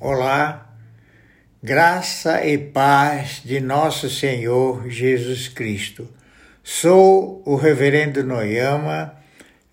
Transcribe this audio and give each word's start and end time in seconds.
Olá, 0.00 0.76
graça 1.60 2.46
e 2.46 2.56
paz 2.56 3.42
de 3.44 3.58
nosso 3.58 4.08
Senhor 4.08 4.88
Jesus 4.88 5.48
Cristo. 5.48 6.08
Sou 6.62 7.42
o 7.44 7.56
Reverendo 7.56 8.22
Noyama, 8.22 9.16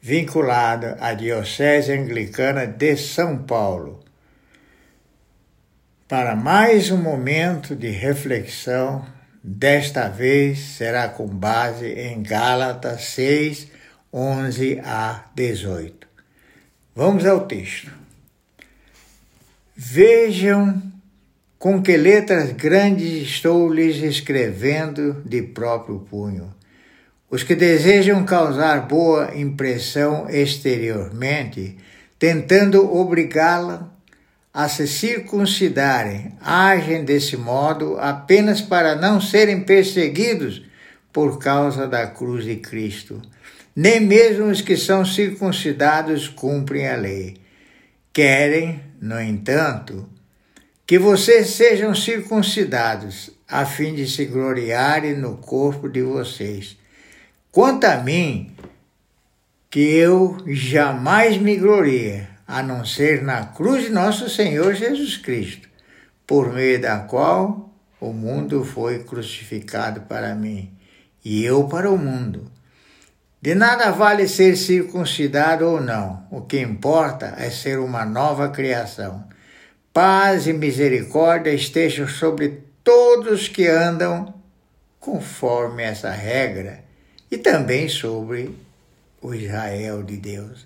vinculado 0.01 0.95
à 0.99 1.13
Diocese 1.13 1.91
Anglicana 1.91 2.65
de 2.65 2.97
São 2.97 3.37
Paulo. 3.37 4.03
Para 6.07 6.35
mais 6.35 6.89
um 6.89 6.97
momento 6.97 7.75
de 7.75 7.91
reflexão, 7.91 9.05
desta 9.43 10.07
vez 10.07 10.57
será 10.57 11.07
com 11.07 11.27
base 11.27 11.85
em 11.85 12.23
Gálatas 12.23 13.03
6, 13.09 13.67
11 14.11 14.81
a 14.83 15.25
18. 15.35 16.07
Vamos 16.95 17.27
ao 17.27 17.41
texto. 17.41 18.04
Vejam 19.77 20.81
com 21.59 21.81
que 21.81 21.97
letras 21.97 22.53
grandes 22.53 23.27
estou 23.27 23.67
lhes 23.67 23.97
escrevendo 23.97 25.21
de 25.25 25.41
próprio 25.41 25.99
punho. 25.99 26.55
Os 27.29 27.43
que 27.43 27.55
desejam 27.55 28.23
causar 28.23 28.87
boa 28.87 29.35
impressão 29.35 30.29
exteriormente, 30.29 31.75
tentando 32.17 32.89
obrigá-la 32.95 33.91
a 34.53 34.69
se 34.69 34.87
circuncidarem, 34.87 36.31
agem 36.39 37.03
desse 37.03 37.35
modo 37.35 37.97
apenas 37.99 38.61
para 38.61 38.95
não 38.95 39.19
serem 39.19 39.59
perseguidos 39.59 40.63
por 41.11 41.37
causa 41.37 41.85
da 41.85 42.07
cruz 42.07 42.45
de 42.45 42.55
Cristo. 42.55 43.21
Nem 43.75 43.99
mesmo 43.99 44.45
os 44.45 44.61
que 44.61 44.77
são 44.77 45.03
circuncidados 45.03 46.29
cumprem 46.29 46.87
a 46.87 46.95
lei. 46.95 47.35
Querem, 48.13 48.84
no 49.01 49.19
entanto, 49.19 50.09
que 50.85 50.99
vocês 50.99 51.51
sejam 51.51 51.95
circuncidados, 51.95 53.31
a 53.47 53.65
fim 53.65 53.93
de 53.93 54.07
se 54.07 54.25
gloriarem 54.25 55.15
no 55.15 55.37
corpo 55.37 55.87
de 55.87 56.01
vocês. 56.01 56.77
Quanto 57.51 57.85
a 57.85 57.97
mim, 57.97 58.55
que 59.69 59.79
eu 59.79 60.37
jamais 60.47 61.37
me 61.37 61.55
glorie, 61.57 62.27
a 62.47 62.61
não 62.61 62.85
ser 62.85 63.23
na 63.23 63.45
cruz 63.45 63.85
de 63.85 63.89
nosso 63.89 64.29
Senhor 64.29 64.73
Jesus 64.73 65.17
Cristo, 65.17 65.67
por 66.25 66.53
meio 66.53 66.79
da 66.79 66.99
qual 66.99 67.73
o 67.99 68.13
mundo 68.13 68.63
foi 68.63 69.03
crucificado 69.03 70.01
para 70.01 70.35
mim 70.35 70.71
e 71.23 71.43
eu 71.43 71.67
para 71.67 71.89
o 71.91 71.97
mundo. 71.97 72.51
De 73.45 73.53
nada 73.53 73.91
vale 73.91 74.27
ser 74.27 74.57
circuncidado 74.57 75.67
ou 75.67 75.79
não, 75.79 76.25
o 76.31 76.41
que 76.41 76.59
importa 76.59 77.35
é 77.37 77.51
ser 77.51 77.77
uma 77.77 78.03
nova 78.03 78.49
criação. 78.49 79.23
Paz 79.93 80.47
e 80.47 80.53
misericórdia 80.53 81.51
estejam 81.51 82.07
sobre 82.07 82.63
todos 82.83 83.47
que 83.47 83.67
andam 83.67 84.33
conforme 84.99 85.83
essa 85.83 86.09
regra 86.09 86.83
e 87.29 87.37
também 87.37 87.87
sobre 87.87 88.49
o 89.21 89.31
Israel 89.31 90.01
de 90.01 90.17
Deus. 90.17 90.65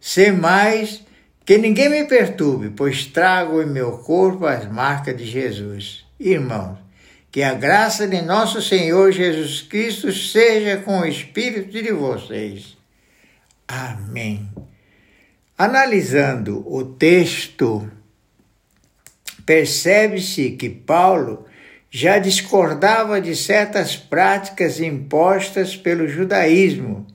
Sem 0.00 0.32
mais 0.32 1.02
que 1.44 1.58
ninguém 1.58 1.90
me 1.90 2.06
perturbe, 2.06 2.70
pois 2.70 3.04
trago 3.04 3.60
em 3.60 3.66
meu 3.66 3.98
corpo 3.98 4.46
as 4.46 4.66
marcas 4.66 5.14
de 5.18 5.26
Jesus. 5.26 6.06
Irmãos, 6.18 6.78
que 7.36 7.42
a 7.42 7.52
graça 7.52 8.08
de 8.08 8.22
nosso 8.22 8.62
Senhor 8.62 9.12
Jesus 9.12 9.60
Cristo 9.60 10.10
seja 10.10 10.78
com 10.78 11.00
o 11.00 11.04
espírito 11.04 11.70
de 11.70 11.92
vocês. 11.92 12.78
Amém. 13.68 14.48
Analisando 15.58 16.64
o 16.66 16.82
texto, 16.82 17.90
percebe-se 19.44 20.52
que 20.52 20.70
Paulo 20.70 21.44
já 21.90 22.18
discordava 22.18 23.20
de 23.20 23.36
certas 23.36 23.94
práticas 23.94 24.80
impostas 24.80 25.76
pelo 25.76 26.08
judaísmo. 26.08 27.06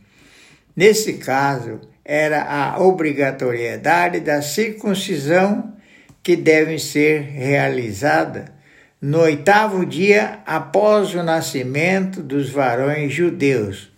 Nesse 0.76 1.14
caso, 1.14 1.82
era 2.06 2.44
a 2.44 2.80
obrigatoriedade 2.80 4.20
da 4.20 4.44
circuncisão 4.44 5.76
que 6.22 6.36
deve 6.36 6.78
ser 6.78 7.22
realizada 7.22 8.61
no 9.02 9.22
oitavo 9.22 9.84
dia 9.84 10.42
após 10.46 11.16
o 11.16 11.24
nascimento 11.24 12.22
dos 12.22 12.52
varões 12.52 13.12
judeus, 13.12 13.92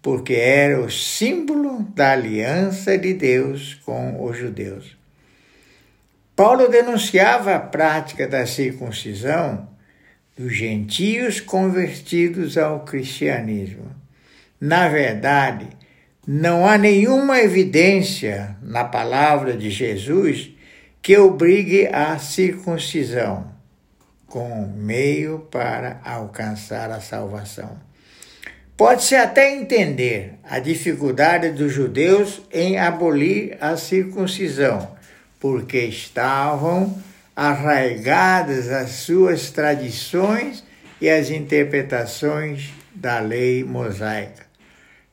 porque 0.00 0.34
era 0.34 0.80
o 0.80 0.88
símbolo 0.88 1.82
da 1.92 2.12
aliança 2.12 2.96
de 2.96 3.14
Deus 3.14 3.74
com 3.84 4.24
os 4.24 4.38
judeus. 4.38 4.96
Paulo 6.36 6.68
denunciava 6.68 7.56
a 7.56 7.58
prática 7.58 8.28
da 8.28 8.46
circuncisão 8.46 9.68
dos 10.36 10.54
gentios 10.54 11.40
convertidos 11.40 12.56
ao 12.56 12.84
cristianismo. 12.84 13.90
Na 14.60 14.88
verdade, 14.88 15.66
não 16.24 16.64
há 16.64 16.78
nenhuma 16.78 17.40
evidência 17.40 18.56
na 18.62 18.84
palavra 18.84 19.56
de 19.56 19.68
Jesus 19.68 20.52
que 21.02 21.18
obrigue 21.18 21.88
à 21.88 22.16
circuncisão 22.18 23.57
com 24.28 24.66
meio 24.76 25.40
para 25.50 26.00
alcançar 26.04 26.90
a 26.90 27.00
salvação. 27.00 27.78
Pode-se 28.76 29.16
até 29.16 29.52
entender 29.52 30.34
a 30.44 30.60
dificuldade 30.60 31.50
dos 31.50 31.72
judeus 31.72 32.40
em 32.52 32.78
abolir 32.78 33.56
a 33.60 33.76
circuncisão, 33.76 34.96
porque 35.40 35.78
estavam 35.78 36.96
arraigadas 37.34 38.68
as 38.70 38.90
suas 38.90 39.50
tradições 39.50 40.62
e 41.00 41.08
as 41.08 41.30
interpretações 41.30 42.70
da 42.94 43.18
lei 43.18 43.64
mosaica. 43.64 44.46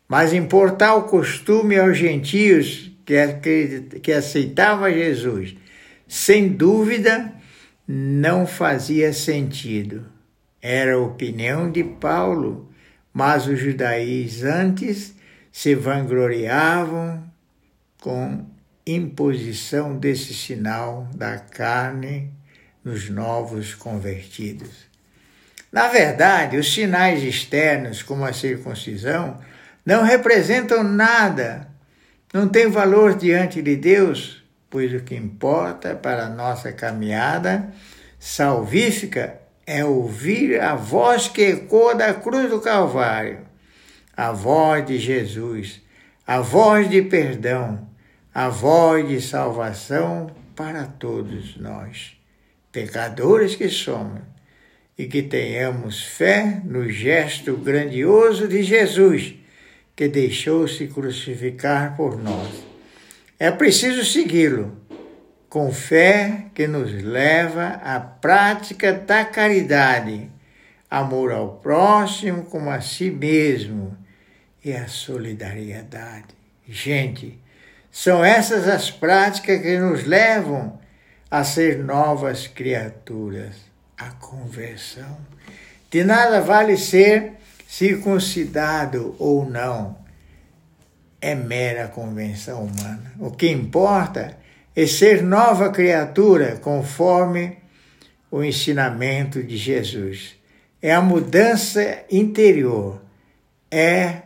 Mas 0.07 0.33
importar 0.33 0.95
o 0.95 1.03
costume 1.03 1.77
aos 1.77 1.97
gentios 1.97 2.91
que, 3.05 3.99
que 4.01 4.11
aceitavam 4.11 4.91
Jesus, 4.91 5.55
sem 6.07 6.49
dúvida, 6.49 7.33
não 7.88 8.47
fazia 8.47 9.13
sentido. 9.13 10.06
Era 10.62 10.96
a 10.96 11.00
opinião 11.00 11.72
de 11.72 11.84
Paulo, 11.84 12.72
mas 13.13 13.47
os 13.47 13.59
judaizantes 13.59 15.16
se 15.51 15.75
vangloriavam 15.75 17.24
com 18.01 18.45
imposição 18.85 19.97
desse 19.97 20.34
sinal 20.34 21.07
da 21.16 21.38
carne 21.38 22.31
nos 22.84 23.09
novos 23.09 23.74
convertidos. 23.74 24.85
Na 25.72 25.88
verdade, 25.88 26.57
os 26.57 26.74
sinais 26.74 27.24
externos, 27.24 28.03
como 28.03 28.24
a 28.24 28.31
circuncisão, 28.31 29.40
não 29.85 30.03
representam 30.03 30.84
nada, 30.84 31.68
não 32.34 32.47
têm 32.47 32.69
valor 32.69 33.16
diante 33.16 33.62
de 33.62 33.75
Deus, 33.75 34.44
pois 34.69 34.93
o 34.93 34.99
que 35.01 35.15
importa 35.15 35.95
para 35.95 36.25
a 36.25 36.29
nossa 36.29 36.71
caminhada 36.71 37.73
salvífica 38.19 39.39
é 39.65 39.83
ouvir 39.83 40.59
a 40.59 40.75
voz 40.75 41.27
que 41.27 41.41
ecoa 41.41 41.95
da 41.95 42.13
cruz 42.13 42.49
do 42.49 42.59
Calvário, 42.59 43.39
a 44.15 44.31
voz 44.31 44.85
de 44.85 44.97
Jesus, 44.97 45.81
a 46.25 46.39
voz 46.39 46.89
de 46.89 47.01
perdão, 47.01 47.87
a 48.33 48.49
voz 48.49 49.07
de 49.07 49.21
salvação 49.21 50.29
para 50.55 50.85
todos 50.85 51.57
nós, 51.57 52.17
pecadores 52.71 53.55
que 53.55 53.69
somos, 53.69 54.21
e 54.97 55.07
que 55.07 55.21
tenhamos 55.21 56.03
fé 56.03 56.61
no 56.63 56.89
gesto 56.89 57.57
grandioso 57.57 58.47
de 58.47 58.63
Jesus, 58.63 59.35
que 59.95 60.07
deixou-se 60.07 60.87
crucificar 60.87 61.97
por 61.97 62.17
nós 62.21 62.75
é 63.38 63.51
preciso 63.51 64.06
segui-lo 64.06 64.78
com 65.50 65.72
fé 65.72 66.46
que 66.53 66.68
nos 66.68 66.91
leva 66.91 67.80
à 67.83 68.00
prática 68.00 68.94
da 68.94 69.25
caridade, 69.25 70.30
amor 70.89 71.31
ao 71.31 71.57
próximo 71.57 72.45
como 72.45 72.69
a 72.69 72.81
si 72.81 73.12
mesmo 73.12 73.98
e 74.63 74.74
a 74.74 74.88
solidariedade. 74.88 76.36
Gente, 76.68 77.39
são 77.92 78.24
essas 78.24 78.68
as 78.68 78.89
práticas 78.89 79.62
que 79.62 79.77
nos 79.77 80.06
levam 80.06 80.80
a 81.30 81.44
ser 81.44 81.80
novas 81.80 82.48
criaturas, 82.48 83.56
a 83.98 84.12
conversão. 84.12 85.18
De 85.92 86.04
nada 86.04 86.42
vale 86.42 86.77
ser 86.77 87.33
circuncidado 87.68 89.15
ou 89.19 89.45
não 89.50 90.05
é 91.25 91.33
mera 91.33 91.88
convenção 91.88 92.66
humana. 92.66 93.12
O 93.19 93.31
que 93.31 93.50
importa 93.50 94.38
é 94.75 94.86
ser 94.86 95.24
nova 95.24 95.72
criatura 95.72 96.57
conforme 96.57 97.57
o 98.30 98.44
ensinamento 98.44 99.42
de 99.42 99.57
Jesus. 99.57 100.36
É 100.80 100.94
a 100.94 101.01
mudança 101.01 102.06
interior, 102.12 103.01
é 103.72 104.22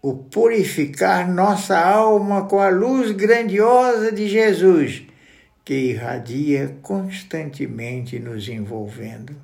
o 0.00 0.14
purificar 0.14 1.28
nossa 1.28 1.76
alma 1.76 2.44
com 2.44 2.60
a 2.60 2.68
luz 2.68 3.10
grandiosa 3.10 4.12
de 4.12 4.28
Jesus, 4.28 5.02
que 5.64 5.74
irradia 5.74 6.76
constantemente 6.82 8.20
nos 8.20 8.48
envolvendo, 8.48 9.34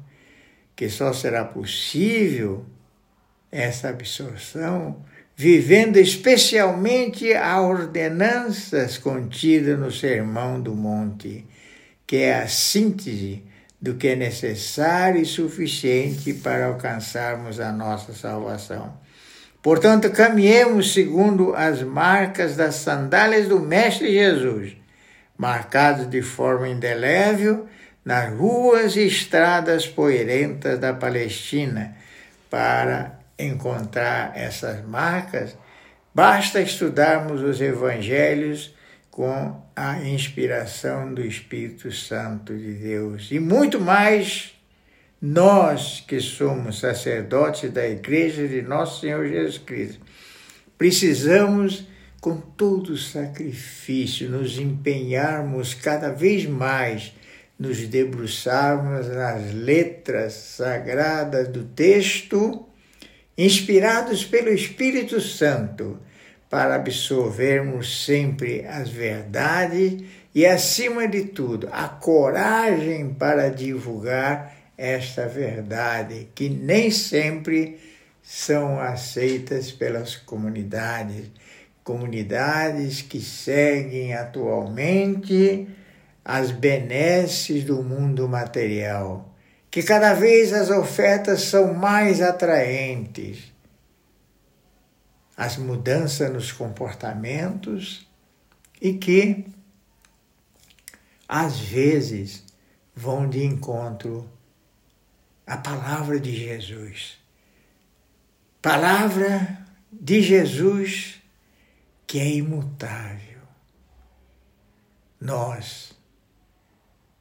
que 0.77 0.89
só 0.89 1.13
será 1.13 1.45
possível 1.45 2.65
essa 3.51 3.89
absorção 3.89 5.03
vivendo 5.41 5.97
especialmente 5.97 7.33
as 7.33 7.61
ordenanças 7.61 8.99
contidas 8.99 9.79
no 9.79 9.91
Sermão 9.91 10.61
do 10.61 10.75
Monte, 10.75 11.47
que 12.07 12.17
é 12.17 12.35
a 12.35 12.47
síntese 12.47 13.43
do 13.81 13.95
que 13.95 14.09
é 14.09 14.17
necessário 14.17 15.19
e 15.19 15.25
suficiente 15.25 16.35
para 16.35 16.67
alcançarmos 16.67 17.59
a 17.59 17.73
nossa 17.73 18.13
salvação. 18.13 18.93
Portanto, 19.63 20.11
caminhemos 20.11 20.93
segundo 20.93 21.55
as 21.55 21.83
marcas 21.83 22.55
das 22.55 22.75
sandálias 22.75 23.49
do 23.49 23.59
Mestre 23.61 24.13
Jesus, 24.13 24.77
marcados 25.39 26.11
de 26.11 26.21
forma 26.21 26.69
indelével 26.69 27.67
nas 28.05 28.31
ruas 28.31 28.95
e 28.95 29.07
estradas 29.07 29.87
poeirentas 29.87 30.79
da 30.79 30.93
Palestina, 30.93 31.97
para 32.51 33.20
encontrar 33.43 34.33
essas 34.37 34.85
marcas, 34.87 35.57
basta 36.15 36.61
estudarmos 36.61 37.43
os 37.43 37.61
evangelhos 37.61 38.75
com 39.11 39.61
a 39.75 40.01
inspiração 40.03 41.13
do 41.13 41.21
Espírito 41.21 41.91
Santo 41.93 42.57
de 42.57 42.73
Deus. 42.75 43.29
E 43.31 43.41
muito 43.41 43.81
mais 43.81 44.55
nós 45.21 46.03
que 46.07 46.21
somos 46.21 46.81
sacerdotes 46.81 47.71
da 47.71 47.87
Igreja 47.87 48.49
de 48.49 48.63
Nosso 48.63 49.01
Senhor 49.01 49.27
Jesus 49.29 49.59
Cristo, 49.59 50.01
precisamos, 50.79 51.87
com 52.21 52.37
todo 52.37 52.97
sacrifício, 52.97 54.31
nos 54.31 54.59
empenharmos 54.59 55.75
cada 55.75 56.11
vez 56.11 56.47
mais, 56.47 57.13
nos 57.59 57.87
debruçarmos 57.87 59.09
nas 59.09 59.53
letras 59.53 60.33
sagradas 60.33 61.49
do 61.49 61.65
texto, 61.65 62.67
inspirados 63.43 64.23
pelo 64.23 64.51
Espírito 64.51 65.19
Santo 65.19 65.99
para 66.51 66.75
absorvermos 66.75 68.05
sempre 68.05 68.67
as 68.67 68.91
verdades 68.91 70.03
e, 70.35 70.45
acima 70.45 71.09
de 71.09 71.25
tudo, 71.25 71.67
a 71.73 71.89
coragem 71.89 73.15
para 73.15 73.49
divulgar 73.49 74.55
esta 74.77 75.27
verdade, 75.27 76.29
que 76.35 76.51
nem 76.51 76.91
sempre 76.91 77.81
são 78.23 78.79
aceitas 78.79 79.73
pelas 79.73 80.17
comunidades, 80.17 81.31
comunidades 81.83 83.01
que 83.01 83.23
seguem 83.23 84.13
atualmente 84.13 85.67
as 86.23 86.51
benesses 86.51 87.65
do 87.65 87.83
mundo 87.83 88.29
material, 88.29 89.30
que 89.71 89.83
cada 89.83 90.15
vez 90.15 90.53
as 90.53 90.71
ofertas 90.71 91.43
são 91.43 91.73
mais 91.73 92.21
atraentes 92.21 93.51
as 95.41 95.57
mudanças 95.57 96.31
nos 96.31 96.53
comportamentos 96.53 98.07
e 98.79 98.93
que, 98.93 99.47
às 101.27 101.59
vezes, 101.59 102.45
vão 102.95 103.27
de 103.27 103.43
encontro 103.43 104.31
à 105.47 105.57
palavra 105.57 106.21
de 106.21 106.37
Jesus. 106.37 107.19
Palavra 108.61 109.67
de 109.91 110.21
Jesus 110.21 111.23
que 112.07 112.21
é 112.21 112.29
imutável. 112.29 113.41
Nós 115.19 115.97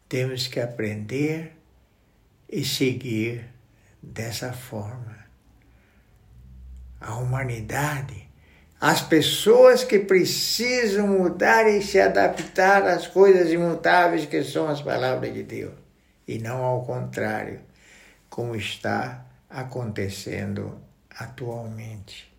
temos 0.09 0.45
que 0.45 0.59
aprender 0.59 1.55
e 2.49 2.65
seguir 2.65 3.45
dessa 4.01 4.51
forma 4.51 5.19
a 6.99 7.15
humanidade, 7.15 8.27
as 8.79 9.01
pessoas 9.01 9.83
que 9.83 9.99
precisam 9.99 11.07
mudar 11.07 11.67
e 11.67 11.81
se 11.81 11.99
adaptar 11.99 12.83
às 12.83 13.07
coisas 13.07 13.51
imutáveis 13.51 14.25
que 14.25 14.43
são 14.43 14.67
as 14.67 14.81
palavras 14.81 15.33
de 15.33 15.43
Deus, 15.43 15.73
e 16.27 16.39
não 16.39 16.63
ao 16.63 16.83
contrário, 16.83 17.61
como 18.29 18.55
está 18.55 19.25
acontecendo 19.49 20.79
atualmente. 21.09 22.29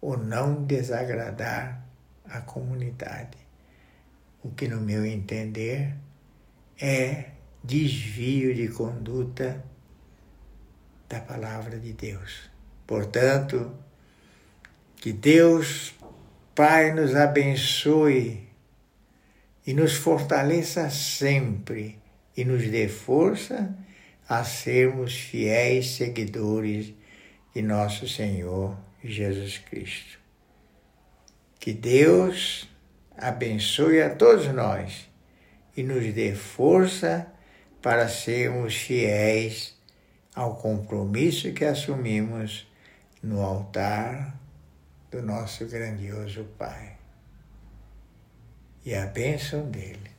O 0.00 0.16
não 0.16 0.64
desagradar 0.64 1.82
a 2.28 2.40
comunidade. 2.40 3.38
O 4.42 4.50
que, 4.50 4.68
no 4.68 4.80
meu 4.80 5.04
entender, 5.04 5.94
é 6.80 7.35
desvio 7.66 8.54
de 8.54 8.68
conduta 8.68 9.64
da 11.08 11.20
palavra 11.20 11.78
de 11.78 11.92
Deus. 11.92 12.48
Portanto, 12.86 13.74
que 14.96 15.12
Deus, 15.12 15.92
Pai, 16.54 16.92
nos 16.92 17.14
abençoe 17.16 18.48
e 19.66 19.74
nos 19.74 19.94
fortaleça 19.94 20.88
sempre 20.90 21.98
e 22.36 22.44
nos 22.44 22.62
dê 22.70 22.86
força 22.86 23.76
a 24.28 24.44
sermos 24.44 25.16
fiéis 25.16 25.90
seguidores 25.90 26.94
de 27.52 27.62
nosso 27.62 28.08
Senhor 28.08 28.76
Jesus 29.02 29.58
Cristo. 29.58 30.20
Que 31.58 31.72
Deus 31.72 32.68
abençoe 33.16 34.00
a 34.02 34.14
todos 34.14 34.46
nós 34.54 35.08
e 35.76 35.82
nos 35.82 36.12
dê 36.14 36.32
força 36.32 37.32
para 37.86 38.08
sermos 38.08 38.74
fiéis 38.74 39.72
ao 40.34 40.56
compromisso 40.56 41.52
que 41.52 41.64
assumimos 41.64 42.66
no 43.22 43.40
altar 43.40 44.36
do 45.08 45.22
nosso 45.22 45.64
grandioso 45.66 46.42
Pai. 46.58 46.96
E 48.84 48.92
a 48.92 49.06
bênção 49.06 49.70
dele. 49.70 50.10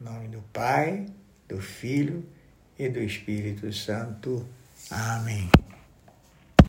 Em 0.00 0.04
nome 0.04 0.26
do 0.26 0.42
Pai, 0.52 1.06
do 1.46 1.60
Filho 1.60 2.28
e 2.76 2.88
do 2.88 2.98
Espírito 2.98 3.72
Santo. 3.72 4.44
Amém. 4.90 5.48